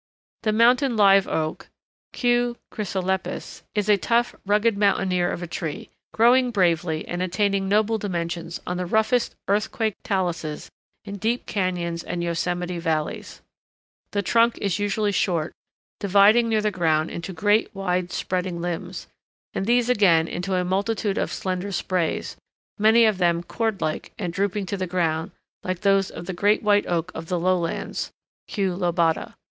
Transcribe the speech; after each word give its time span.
The 0.41 0.51
Mountain 0.51 0.95
Live 0.97 1.27
Oak 1.27 1.67
(Q. 2.11 2.57
Chrysolepis) 2.71 3.61
is 3.75 3.87
a 3.87 3.97
tough, 3.97 4.33
rugged 4.47 4.75
mountaineer 4.75 5.29
of 5.29 5.43
a 5.43 5.45
tree, 5.45 5.91
growing 6.11 6.49
bravely 6.49 7.07
and 7.07 7.21
attaining 7.21 7.69
noble 7.69 7.99
dimensions 7.99 8.59
on 8.65 8.77
the 8.77 8.87
roughest 8.87 9.35
earthquake 9.47 9.93
taluses 10.03 10.71
in 11.05 11.17
deep 11.17 11.45
cañons 11.45 12.03
and 12.07 12.23
yosemite 12.23 12.79
valleys. 12.79 13.43
The 14.09 14.23
trunk 14.23 14.57
is 14.57 14.79
usually 14.79 15.11
short, 15.11 15.53
dividing 15.99 16.49
near 16.49 16.61
the 16.63 16.71
ground 16.71 17.11
into 17.11 17.31
great, 17.31 17.69
wide 17.75 18.11
spreading 18.11 18.59
limbs, 18.59 19.05
and 19.53 19.67
these 19.67 19.87
again 19.87 20.27
into 20.27 20.55
a 20.55 20.65
multitude 20.65 21.19
of 21.19 21.31
slender 21.31 21.71
sprays, 21.71 22.37
many 22.79 23.05
of 23.05 23.19
them 23.19 23.43
cord 23.43 23.81
like 23.81 24.13
and 24.17 24.33
drooping 24.33 24.65
to 24.65 24.77
the 24.77 24.87
ground, 24.87 25.29
like 25.61 25.81
those 25.81 26.09
of 26.09 26.25
the 26.25 26.33
Great 26.33 26.63
White 26.63 26.87
Oak 26.87 27.11
of 27.13 27.27
the 27.27 27.37
lowlands 27.39 28.11
(Q. 28.47 28.75
lobata). 28.75 29.35